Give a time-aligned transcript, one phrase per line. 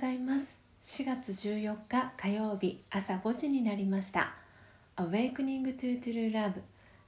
[0.00, 0.58] ざいます。
[0.82, 4.32] 4月14日火曜日朝5時になりました。
[4.96, 6.54] Awakening to True Love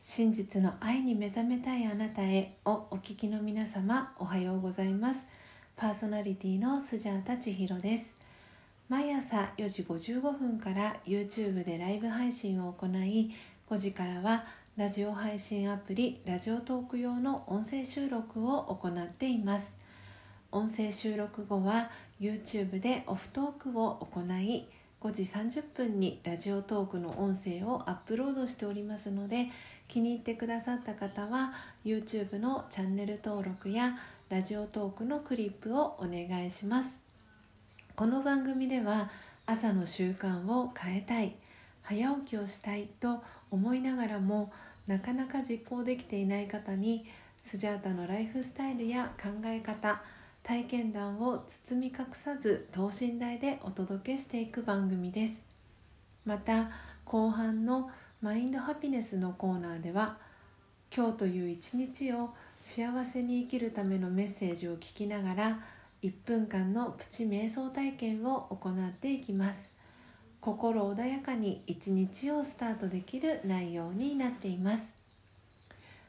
[0.00, 5.26] 真実の愛に目覚めたいあなたへをお聞きの皆様おはようございます。
[5.76, 8.14] パーソナリティのスジャータ千尋です。
[8.88, 13.34] 毎朝4時55分から YouTube でライブ配信を行い
[13.68, 14.46] 5時からは
[14.78, 19.76] ラジオ配信アプリラジオトーク用の音声収録を行っています。
[20.50, 24.66] 音声収録後は YouTube でオフトークを行い
[25.00, 29.46] 5時30分にラジオトークの音声をアップロードしておりますので
[29.86, 31.52] 気に入ってくださった方は
[31.84, 36.90] YouTube のチャンネル登録やラジオトークのクリップをお願いします。
[37.94, 39.10] この番組では
[39.46, 41.34] 朝の習慣を変えたい
[41.82, 44.52] 早起きをしたいと思いながらも
[44.86, 47.06] なかなか実行できていない方に
[47.40, 50.02] スジャータのライフスタイルや考え方
[50.48, 55.44] 体験談を包み隠さず等身大でお届けしていく番組です。
[56.24, 56.70] また
[57.04, 57.90] 後半の
[58.22, 60.16] マインドハピネスのコーナーでは
[60.90, 62.30] 今日という一日を
[62.62, 65.60] 幸せに生きるためのメッセージを聞きながら
[66.02, 69.70] 1分間のプチ瞑想体験を行っていきます。
[70.40, 74.94] 心穏やかに一日をスタートできる内容になっています。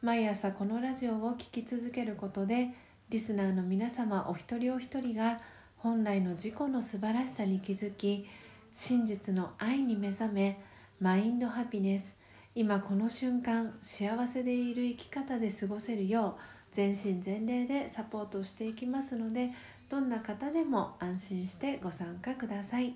[0.00, 2.70] 毎朝このラジオを聴き続けることで
[3.12, 5.38] リスナーの皆様お一人お一人が
[5.76, 8.26] 本来の自己の素晴らしさに気づき
[8.74, 10.58] 真実の愛に目覚め
[10.98, 12.16] マインドハピネス。
[12.54, 16.40] 今この瞬間幸せでいる生き方で過ごせるよう
[16.72, 19.50] 全身全霊でサポートしていきますので
[19.90, 22.94] どんな方でも安心してご参加ください。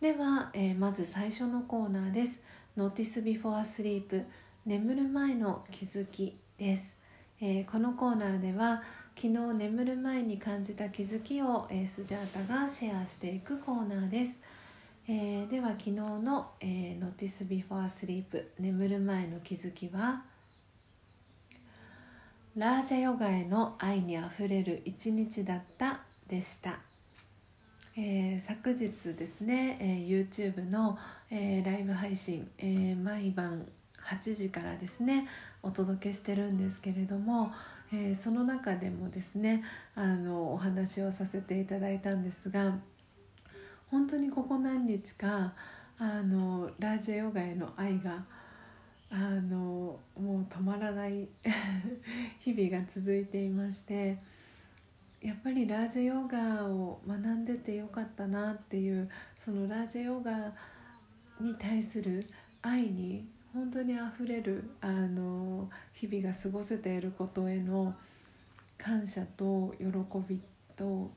[0.00, 2.42] では、えー、まず最初のコーナーです。
[2.76, 4.24] Notice Before Sleep
[4.66, 7.03] 眠る前の気づきです。
[7.40, 8.82] えー、このコーナーでは
[9.16, 14.38] 昨日眠る前に感じた気づきを、えー、スジャータがシェアしていくコーナーです、
[15.08, 20.22] えー、では昨日の、えー、Notice Before Sleep 眠る前の気づきは
[22.56, 26.78] ラージャヨガへの愛にあふれる一日だったでした、
[27.96, 30.96] えー、昨日ですね、えー、YouTube の、
[31.30, 33.66] えー、ライブ配信、えー、毎晩
[34.06, 35.28] 8時からですね
[35.62, 37.52] お届けしてるんですけれども、
[37.92, 42.74] えー、その中でもですねあのお話をさせていただいたんですが
[43.90, 45.54] 本当にここ何日か
[45.98, 48.24] あのラージェヨガへの愛が
[49.10, 51.28] あのもう止まらない
[52.40, 54.18] 日々が続いていまして
[55.22, 60.52] やっぱりラージェヨガを学んでてよかったなっていうそのラージェヨガ
[61.40, 62.28] に対する
[62.60, 67.94] 愛に本当にあふれるあの日々が過ごせていることへの
[68.76, 69.86] 感謝と喜
[70.28, 70.40] び
[70.76, 71.12] と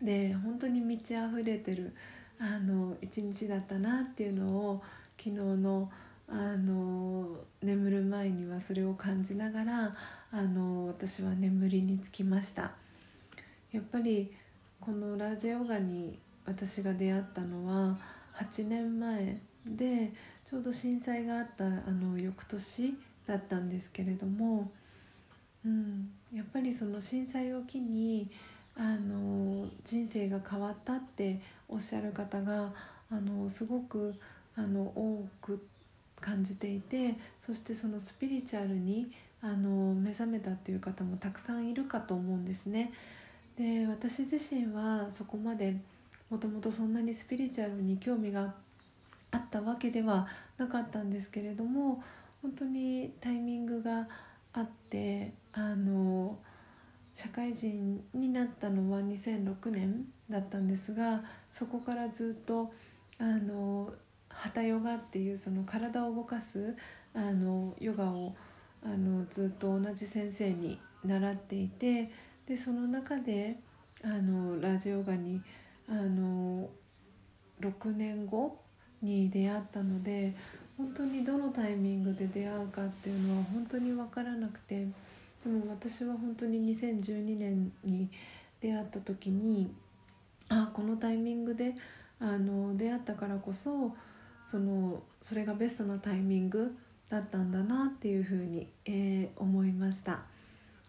[0.00, 1.92] で本当に満ち溢れてる
[2.38, 4.82] あの一日だったなっていうのを
[5.18, 5.90] 昨日の
[6.30, 7.26] あの
[7.62, 9.96] 眠る前にはそれを感じながら
[10.30, 12.72] あの私は眠りにつきました。
[13.72, 14.32] やっぱり
[14.80, 17.98] このラジヨガに私が出会ったのは
[18.36, 20.12] 8年前で
[20.48, 22.94] ちょうど震災があったあの翌年
[23.26, 24.70] だったんですけれども、
[25.62, 28.30] うん、やっぱりその震災を機に
[28.74, 31.38] あの人生が変わったって
[31.68, 32.72] おっしゃる方が
[33.10, 34.14] あのすごく
[34.56, 35.66] あの多く
[36.18, 39.10] 感じていてそしてそのスピリチュアルに
[39.42, 42.92] あの目覚めたっていう方もたくさんいるかと思うんですね。
[43.58, 45.76] で私自身はそこまで
[46.30, 48.54] もともとそんなにスピリチュアルに興味があっ
[49.30, 52.02] あったわけではなかったんですけれども
[52.42, 54.08] 本当にタイミングが
[54.52, 56.38] あってあの
[57.14, 62.72] 社会人になったのは2006年だったんですがそこからずっと
[63.18, 63.92] あの
[64.28, 66.76] ハタヨガっていうその体を動かす
[67.14, 68.34] あのヨガを
[68.84, 72.10] あのずっと同じ先生に習っていて
[72.46, 73.56] でその中で
[74.04, 75.42] あのラジオガに
[75.88, 76.68] あの
[77.60, 78.60] 6年後
[79.02, 80.34] に出会ったので
[80.76, 84.86] 本当にどのタイミングで出会うかっていうのは本当に分からなくて
[85.44, 88.08] でも私は本当に2012年に
[88.60, 89.72] 出会った時に
[90.48, 91.74] あこのタイミングで
[92.20, 93.94] あの出会ったからこそ
[94.46, 96.76] そのそれがベストなタイミング
[97.08, 100.20] だったんだなっていうふうに、えー、思いました、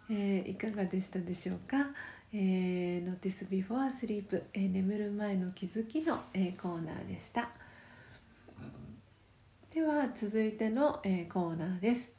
[0.10, 1.88] えー、いかがでしたでしょうか、
[2.34, 7.50] えー、Notice Before Sleep、えー、眠る前の気づきの、えー、コーナーでした。
[9.80, 12.12] では続いての、え、コーナーです、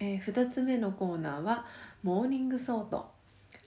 [0.00, 1.66] え、2つ目のコーナーは
[2.02, 3.10] 「Morning Thought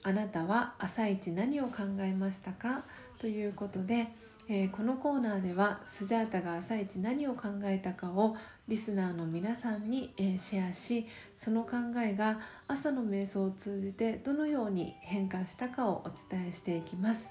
[0.02, 2.84] あなたは朝一何を考えましたか?」
[3.22, 4.08] ということで、
[4.50, 8.36] え、このコーナーではスジャータが朝一何を考えたかを
[8.68, 17.30] リスナーの皆さんに、え、シェアしその考えが朝の瞑想を通じてどのように変化したかをお伝えしていきます。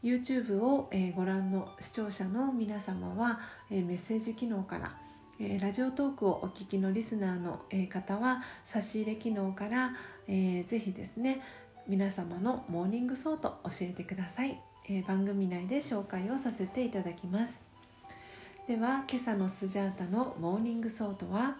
[0.00, 4.96] YouTube を、え、ご覧の視聴者の皆様は、えメッセージ機能から
[5.40, 9.92] 「え、ラジオトークをお聞きのリスナーの、え、方は差し入れ機能から、
[10.26, 11.40] えー、ぜひですね
[11.86, 17.62] 皆様の Morning Thought 教えてください、え、番組内で紹介をさせていただきます。
[18.66, 21.56] では今朝のスジャータの Morning Thought は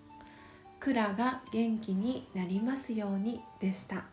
[0.78, 4.04] 「クラが元気になりますように」でした、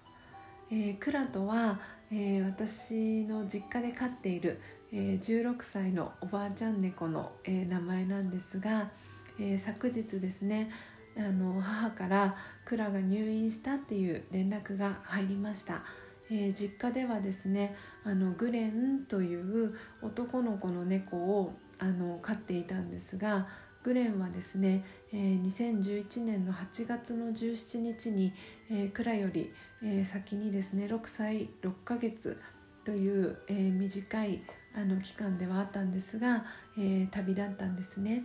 [0.72, 1.80] えー、クラとは、
[2.12, 4.60] えー、私の実家で飼っている
[4.98, 8.92] えー、16歳のおばあちゃん猫の、えー、名前なんですが、
[9.38, 10.72] えー、昨日ですね
[11.18, 15.84] あの母からクラが入院したっていう連絡が入りました、
[16.30, 23.48] え実家ではですねあのグレンという男の子の猫をあの飼っていたんですが
[23.86, 24.84] グレンはですね、
[25.14, 28.34] え2011年の8月の17日に、
[28.72, 29.54] えー、蔵より、
[29.84, 32.42] え先にですね6歳6ヶ月
[32.84, 34.42] という、え短い
[34.76, 36.46] あの期間ではあったんですが、
[36.80, 38.24] えー、旅立ったんですね。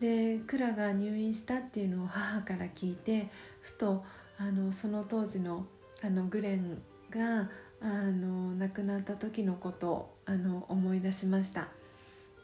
[0.00, 3.28] でクラが入院したっていうのを母から聞いて
[3.60, 4.06] ふと
[4.38, 5.66] あのその当時の
[6.02, 6.80] あのグレン
[7.10, 7.50] が
[7.82, 11.68] あの亡くなった時のことをあの思い出しました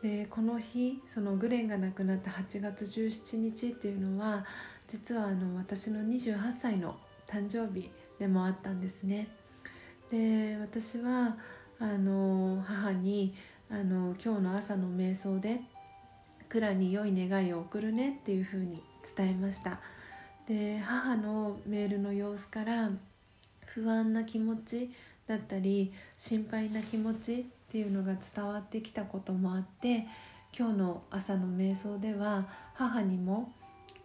[0.04, 4.44] でこの日そのグレンが亡くなった8月17日っていうのは
[4.86, 6.96] 実はあの私の28歳の
[7.26, 9.28] 誕生日でもあったんですね。
[10.10, 11.38] で私は
[11.80, 13.34] あの母に
[13.70, 15.62] あの今日の朝の瞑想で
[16.50, 18.82] 蔵に良い願いを送るねっていうふうに
[19.16, 19.80] 伝えました。
[20.46, 22.90] で母のメールの様子から
[23.64, 24.90] 不安な気持ち
[25.26, 30.06] だったり心配な気持ちっていうのが伝わってきたこともあって
[30.56, 33.52] 今日の朝の瞑想では母にも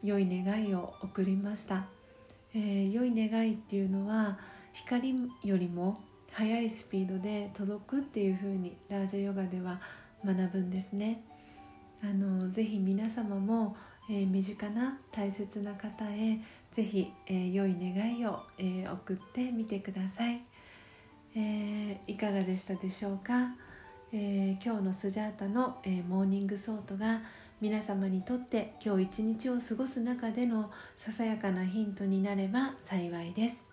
[0.04, 1.86] 良い願いを送りました、
[2.56, 4.40] えー、良い願いっていうのは
[4.74, 5.14] 光
[5.44, 6.02] よりも
[6.32, 9.80] 速いスピードで届くっていう風にラージャヨガでは
[10.26, 11.22] 学ぶんですね。
[12.02, 13.78] あのぜひ皆様も、
[14.10, 16.40] えー、身近な大切な方へ
[16.72, 20.42] ぜひ、えー、良い願いを、えー、送ってみてください、
[21.40, 23.56] えいかがでしたでしょうか、
[24.12, 27.22] え今日のスジャータの、え Morning Thought が
[27.62, 33.64] 皆様にとって今日一日を過ごす中でのささやかなヒントになれば幸いです。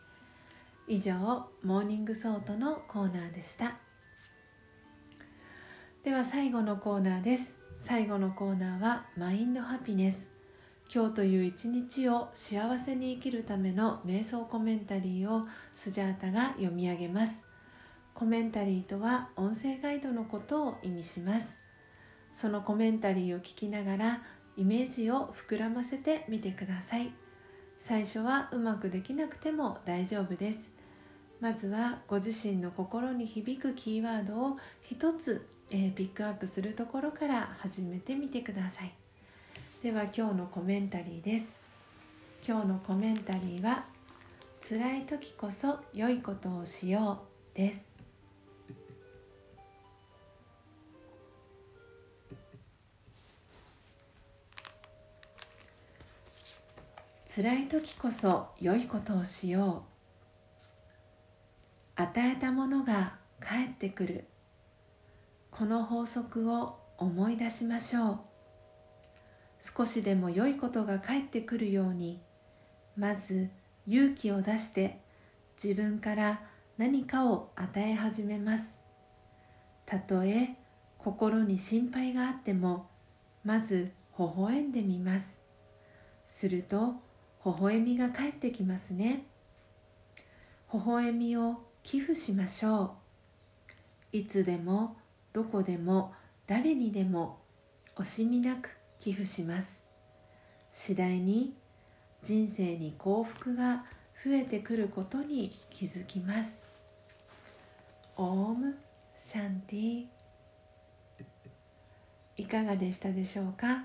[0.88, 1.14] 以上
[1.62, 3.76] Morning Thought のコーナーでした。
[6.04, 7.58] では最後のコーナーです。
[7.76, 10.28] 最後のコーナーは Mind Happiness。
[10.92, 17.45] 今日という一日を幸せに生きるための瞑想コメンタリーをスジャータが読み上げます。
[18.16, 21.46] コメンタリーとは音声ガイドのことを意味します。
[22.34, 24.22] そのコメンタリーを聞きながら
[24.56, 27.12] イメージを膨らませてみてください。
[27.78, 30.70] 最初はうまくできなくても大丈夫です。
[31.40, 38.94] まずはご自身の心に響くキーワードを一つ、え、ピックアップするところから始めてみてください。
[39.82, 41.54] では今日のコメンタリーです。
[42.48, 43.84] 今日のコメンタリーは
[44.66, 47.20] 辛い時こそ良いことをしよ
[47.54, 47.95] うです。
[57.36, 59.84] 辛い時こそ良いことをしよ
[61.98, 62.00] う。
[62.00, 64.24] 与えたものが返ってくる。
[65.50, 68.18] この法則を思い出しましょう。
[69.60, 72.22] 少しでも良いことが返ってくるように
[72.96, 73.50] まず
[73.86, 75.02] 勇気を出して
[75.62, 76.40] 自分から
[76.78, 78.64] 何かを与え始めます。
[79.84, 80.56] たとえ
[80.96, 82.88] 心に心配があっても
[83.44, 85.38] まず微笑んでみます。
[86.28, 87.04] すると
[87.46, 89.24] 微笑みが返ってきますね。
[90.72, 92.96] 微笑みを寄付しましょ
[94.12, 94.16] う。
[94.16, 94.96] いつでも
[95.32, 96.12] どこでも
[96.48, 97.38] 誰にでも
[97.94, 99.84] 惜しみなく寄付します。
[100.72, 101.54] 次第に
[102.24, 103.84] 人生に幸福が
[104.24, 106.50] 増えてくることに気づきます。
[108.16, 108.76] オーム
[109.16, 110.04] シャンティ。
[112.38, 113.84] いかがでしたでしょうか？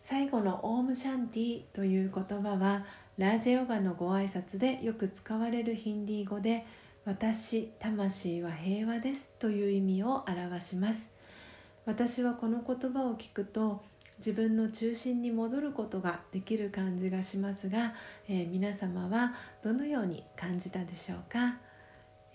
[0.00, 2.86] 最後のオームシャンティという言葉は
[3.18, 6.66] ラージヨガのご挨拶でよく使われるヒンディー語で
[7.04, 11.10] 私魂は平和ですという意味を表します。
[11.84, 13.82] 私はこの言葉を聞くと
[14.18, 17.94] 自分の中心に戻ることができる感じがしますが、
[18.28, 21.58] えー、皆様はどのように感じたでしょうか、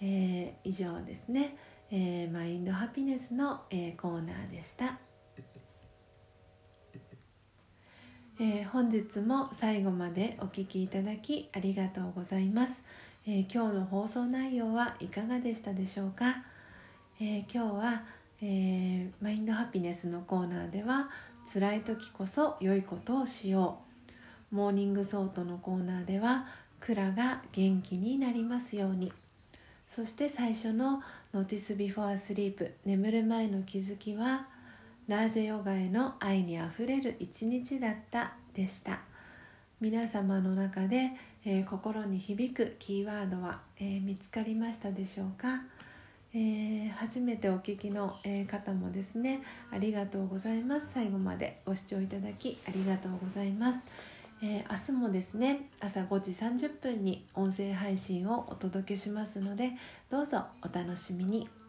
[0.01, 1.57] えー、以上ですね、
[1.91, 4.99] えー、マインドハピネスの、えー、コーナーでした、
[8.37, 12.83] えー、本日も最後までお聴きいただきありがとうございます、
[13.25, 16.43] え今日の放送内容はいかがでしたでしょうか、
[17.21, 18.03] え今日は、
[18.41, 21.09] え Mind Happiness のコーナーでは
[21.49, 23.79] 辛い時こそ良いことをしよ
[24.51, 24.55] う。
[24.55, 26.47] Morning Thought のコーナーでは
[26.81, 29.13] クラが元気になりますように。
[29.87, 31.01] そして最初の
[31.33, 34.47] 「Notice Before Sleep 眠る前の気づきは」
[35.07, 39.01] ラージャヨガへの愛にあふれる一日だったでした。
[39.79, 41.11] 皆様の中で、
[41.45, 45.61] えー、心に響くキーワードは、えー、見つかりましたでしょうか、
[46.33, 50.87] えー、初めてお聞きの、え方もですねありがとうございます。
[50.91, 53.79] 最後までご視聴いただきありがとうございます。
[54.41, 59.73] え、明日もですね朝5時30分に音声配信をお届けしますので
[60.09, 61.64] どうぞお楽しみに。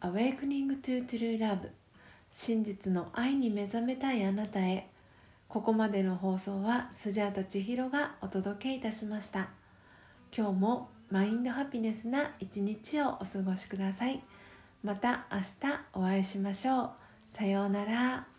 [0.00, 1.70] Awakening to True Love
[2.30, 4.88] 真実の愛に目覚めたいあなたへ
[5.48, 9.48] ここまでの放送はスジャータ千尋がお届けいたしました。
[10.36, 14.22] 今日もマインドハピネスな一日をお過ごしください。
[14.82, 15.44] また明日
[15.94, 16.90] お会いしましょう。
[17.28, 18.35] さようなら。